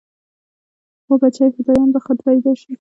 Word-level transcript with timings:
هو 1.11 1.17
بچى 1.21 1.45
فدايان 1.55 1.89
به 1.93 1.99
خود 2.05 2.17
پيدا 2.25 2.51
شي. 2.61 2.67